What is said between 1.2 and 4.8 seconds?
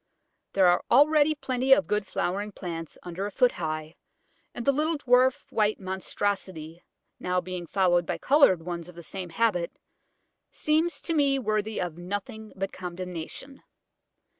plenty of good flowering plants under a foot high, and the